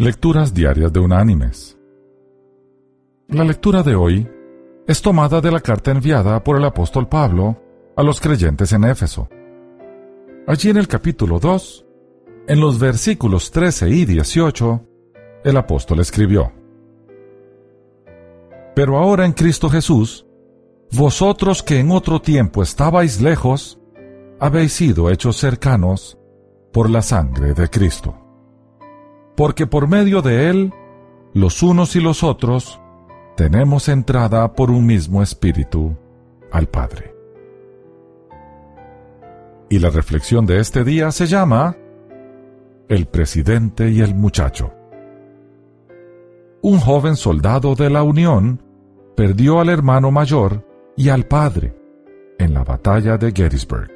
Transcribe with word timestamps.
Lecturas 0.00 0.54
Diarias 0.54 0.92
de 0.92 1.00
Unánimes. 1.00 1.76
La 3.26 3.42
lectura 3.42 3.82
de 3.82 3.96
hoy 3.96 4.30
es 4.86 5.02
tomada 5.02 5.40
de 5.40 5.50
la 5.50 5.58
carta 5.58 5.90
enviada 5.90 6.44
por 6.44 6.56
el 6.56 6.64
apóstol 6.64 7.08
Pablo 7.08 7.60
a 7.96 8.04
los 8.04 8.20
creyentes 8.20 8.72
en 8.72 8.84
Éfeso. 8.84 9.28
Allí 10.46 10.70
en 10.70 10.76
el 10.76 10.86
capítulo 10.86 11.40
2, 11.40 11.84
en 12.46 12.60
los 12.60 12.78
versículos 12.78 13.50
13 13.50 13.90
y 13.90 14.04
18, 14.04 14.86
el 15.42 15.56
apóstol 15.56 15.98
escribió, 15.98 16.52
Pero 18.76 18.98
ahora 18.98 19.26
en 19.26 19.32
Cristo 19.32 19.68
Jesús, 19.68 20.28
vosotros 20.92 21.64
que 21.64 21.80
en 21.80 21.90
otro 21.90 22.22
tiempo 22.22 22.62
estabais 22.62 23.20
lejos, 23.20 23.80
habéis 24.38 24.74
sido 24.74 25.10
hechos 25.10 25.38
cercanos 25.38 26.16
por 26.72 26.88
la 26.88 27.02
sangre 27.02 27.52
de 27.52 27.68
Cristo 27.68 28.27
porque 29.38 29.68
por 29.68 29.86
medio 29.86 30.20
de 30.20 30.50
Él, 30.50 30.74
los 31.32 31.62
unos 31.62 31.94
y 31.94 32.00
los 32.00 32.24
otros, 32.24 32.80
tenemos 33.36 33.88
entrada 33.88 34.52
por 34.54 34.72
un 34.72 34.84
mismo 34.84 35.22
espíritu 35.22 35.96
al 36.50 36.66
Padre. 36.66 37.14
Y 39.70 39.78
la 39.78 39.90
reflexión 39.90 40.44
de 40.44 40.58
este 40.58 40.82
día 40.82 41.12
se 41.12 41.28
llama 41.28 41.76
El 42.88 43.06
presidente 43.06 43.90
y 43.90 44.00
el 44.00 44.16
muchacho. 44.16 44.72
Un 46.60 46.80
joven 46.80 47.14
soldado 47.14 47.76
de 47.76 47.90
la 47.90 48.02
Unión 48.02 48.60
perdió 49.14 49.60
al 49.60 49.68
hermano 49.68 50.10
mayor 50.10 50.66
y 50.96 51.10
al 51.10 51.26
padre 51.26 51.76
en 52.40 52.54
la 52.54 52.64
batalla 52.64 53.16
de 53.18 53.30
Gettysburg. 53.30 53.88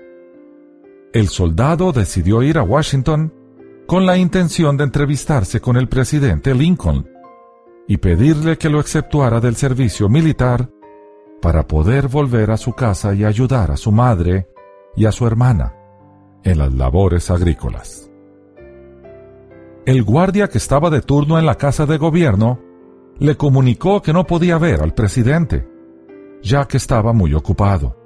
El 1.12 1.26
soldado 1.26 1.90
decidió 1.90 2.44
ir 2.44 2.58
a 2.58 2.62
Washington 2.62 3.41
con 3.86 4.06
la 4.06 4.16
intención 4.16 4.76
de 4.76 4.84
entrevistarse 4.84 5.60
con 5.60 5.76
el 5.76 5.88
presidente 5.88 6.54
Lincoln 6.54 7.08
y 7.86 7.98
pedirle 7.98 8.56
que 8.56 8.70
lo 8.70 8.80
exceptuara 8.80 9.40
del 9.40 9.56
servicio 9.56 10.08
militar 10.08 10.70
para 11.40 11.66
poder 11.66 12.08
volver 12.08 12.50
a 12.50 12.56
su 12.56 12.72
casa 12.72 13.14
y 13.14 13.24
ayudar 13.24 13.70
a 13.70 13.76
su 13.76 13.92
madre 13.92 14.48
y 14.94 15.06
a 15.06 15.12
su 15.12 15.26
hermana 15.26 15.74
en 16.44 16.58
las 16.58 16.72
labores 16.72 17.30
agrícolas. 17.30 18.10
El 19.84 20.04
guardia 20.04 20.48
que 20.48 20.58
estaba 20.58 20.90
de 20.90 21.02
turno 21.02 21.38
en 21.38 21.46
la 21.46 21.56
casa 21.56 21.86
de 21.86 21.98
gobierno 21.98 22.60
le 23.18 23.36
comunicó 23.36 24.00
que 24.00 24.12
no 24.12 24.24
podía 24.26 24.58
ver 24.58 24.80
al 24.80 24.94
presidente, 24.94 25.68
ya 26.40 26.66
que 26.66 26.76
estaba 26.76 27.12
muy 27.12 27.34
ocupado. 27.34 27.96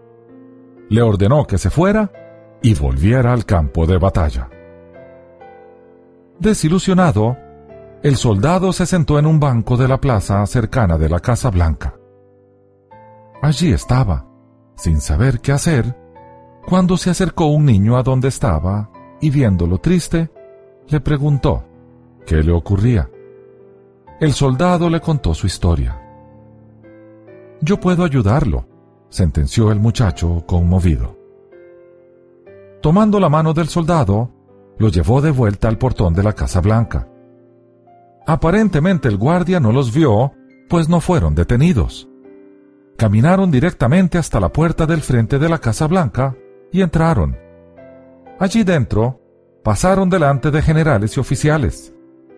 Le 0.88 1.02
ordenó 1.02 1.46
que 1.46 1.58
se 1.58 1.68
fuera 1.68 2.10
y 2.62 2.74
volviera 2.74 3.32
al 3.32 3.44
campo 3.44 3.86
de 3.86 3.98
batalla. 3.98 4.48
Desilusionado, 6.38 7.38
el 8.02 8.16
soldado 8.16 8.72
se 8.72 8.84
sentó 8.84 9.18
en 9.18 9.26
un 9.26 9.40
banco 9.40 9.76
de 9.76 9.88
la 9.88 9.98
plaza 10.00 10.44
cercana 10.46 10.98
de 10.98 11.08
la 11.08 11.20
Casa 11.20 11.50
Blanca. 11.50 11.94
Allí 13.40 13.72
estaba, 13.72 14.26
sin 14.76 15.00
saber 15.00 15.40
qué 15.40 15.52
hacer, 15.52 15.96
cuando 16.66 16.98
se 16.98 17.08
acercó 17.08 17.46
un 17.46 17.64
niño 17.64 17.96
a 17.96 18.02
donde 18.02 18.28
estaba 18.28 18.90
y 19.20 19.30
viéndolo 19.30 19.78
triste, 19.78 20.30
le 20.88 21.00
preguntó 21.00 21.64
qué 22.26 22.42
le 22.42 22.52
ocurría. 22.52 23.08
El 24.20 24.32
soldado 24.32 24.90
le 24.90 25.00
contó 25.00 25.32
su 25.32 25.46
historia. 25.46 26.02
Yo 27.62 27.80
puedo 27.80 28.04
ayudarlo, 28.04 28.66
sentenció 29.08 29.72
el 29.72 29.80
muchacho 29.80 30.44
conmovido. 30.46 31.16
Tomando 32.82 33.18
la 33.20 33.30
mano 33.30 33.54
del 33.54 33.68
soldado, 33.68 34.35
lo 34.78 34.88
llevó 34.88 35.20
de 35.20 35.30
vuelta 35.30 35.68
al 35.68 35.78
portón 35.78 36.14
de 36.14 36.22
la 36.22 36.32
Casa 36.32 36.60
Blanca. 36.60 37.08
Aparentemente 38.26 39.08
el 39.08 39.16
guardia 39.16 39.60
no 39.60 39.72
los 39.72 39.94
vio, 39.94 40.32
pues 40.68 40.88
no 40.88 41.00
fueron 41.00 41.34
detenidos. 41.34 42.08
Caminaron 42.96 43.50
directamente 43.50 44.18
hasta 44.18 44.40
la 44.40 44.50
puerta 44.50 44.86
del 44.86 45.00
frente 45.00 45.38
de 45.38 45.48
la 45.48 45.58
Casa 45.58 45.86
Blanca 45.86 46.34
y 46.72 46.82
entraron. 46.82 47.36
Allí 48.38 48.64
dentro, 48.64 49.20
pasaron 49.62 50.10
delante 50.10 50.50
de 50.50 50.62
generales 50.62 51.16
y 51.16 51.20
oficiales, 51.20 51.94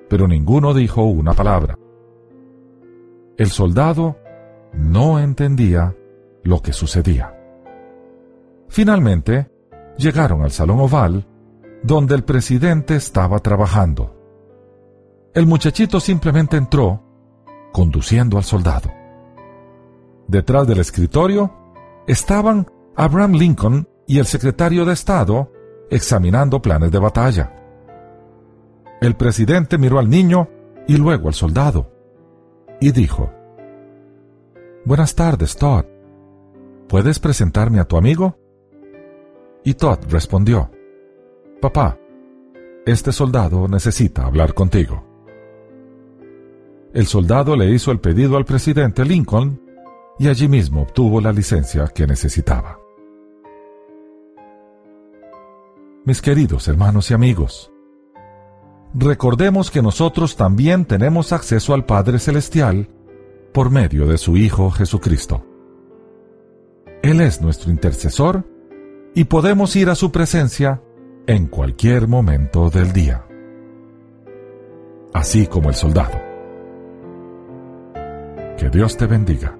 pero 0.08 0.28
ninguno 0.28 0.74
dijo 0.74 1.04
una 1.04 1.32
palabra. 1.32 1.76
El 3.36 3.50
soldado 3.50 4.16
no 4.72 5.18
entendía 5.18 5.94
lo 6.42 6.60
que 6.60 6.72
sucedía. 6.72 7.34
Finalmente, 8.68 9.50
llegaron 9.96 10.42
al 10.42 10.50
salón 10.50 10.80
oval 10.80 11.26
donde 11.82 12.14
el 12.14 12.24
presidente 12.24 12.96
estaba 12.96 13.38
trabajando. 13.38 14.14
El 15.34 15.46
muchachito 15.46 16.00
simplemente 16.00 16.56
entró, 16.56 17.02
conduciendo 17.72 18.36
al 18.36 18.44
soldado. 18.44 18.90
Detrás 20.26 20.66
del 20.66 20.80
escritorio 20.80 21.52
estaban 22.06 22.70
Abraham 22.96 23.34
Lincoln 23.34 23.88
y 24.06 24.18
el 24.18 24.26
secretario 24.26 24.84
de 24.84 24.94
Estado 24.94 25.52
examinando 25.90 26.60
planes 26.60 26.90
de 26.90 26.98
batalla. 26.98 27.54
El 29.00 29.14
presidente 29.14 29.78
miró 29.78 29.98
al 29.98 30.10
niño 30.10 30.48
y 30.86 30.96
luego 30.96 31.28
al 31.28 31.34
soldado 31.34 31.92
y 32.80 32.92
dijo, 32.92 33.30
Buenas 34.84 35.14
tardes, 35.14 35.56
Todd. 35.56 35.84
¿Puedes 36.88 37.18
presentarme 37.18 37.80
a 37.80 37.84
tu 37.84 37.96
amigo? 37.96 38.38
Y 39.64 39.74
Todd 39.74 39.98
respondió, 40.08 40.70
Papá, 41.60 41.98
este 42.86 43.10
soldado 43.10 43.66
necesita 43.66 44.24
hablar 44.24 44.54
contigo. 44.54 45.04
El 46.94 47.06
soldado 47.08 47.56
le 47.56 47.70
hizo 47.72 47.90
el 47.90 47.98
pedido 47.98 48.36
al 48.36 48.44
presidente 48.44 49.04
Lincoln 49.04 49.60
y 50.20 50.28
allí 50.28 50.46
mismo 50.46 50.82
obtuvo 50.82 51.20
la 51.20 51.32
licencia 51.32 51.88
que 51.88 52.06
necesitaba. 52.06 52.78
Mis 56.04 56.22
queridos 56.22 56.68
hermanos 56.68 57.10
y 57.10 57.14
amigos, 57.14 57.72
recordemos 58.94 59.72
que 59.72 59.82
nosotros 59.82 60.36
también 60.36 60.84
tenemos 60.84 61.32
acceso 61.32 61.74
al 61.74 61.84
Padre 61.86 62.20
Celestial 62.20 62.88
por 63.52 63.70
medio 63.70 64.06
de 64.06 64.16
su 64.16 64.36
Hijo 64.36 64.70
Jesucristo. 64.70 65.44
Él 67.02 67.20
es 67.20 67.42
nuestro 67.42 67.72
intercesor 67.72 68.44
y 69.12 69.24
podemos 69.24 69.74
ir 69.74 69.90
a 69.90 69.96
su 69.96 70.12
presencia 70.12 70.82
en 71.28 71.46
cualquier 71.48 72.08
momento 72.08 72.70
del 72.70 72.90
día. 72.90 73.22
Así 75.12 75.46
como 75.46 75.68
el 75.68 75.74
soldado. 75.74 76.18
Que 78.56 78.70
Dios 78.70 78.96
te 78.96 79.06
bendiga. 79.06 79.54